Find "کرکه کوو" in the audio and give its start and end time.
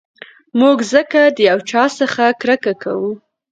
2.41-3.11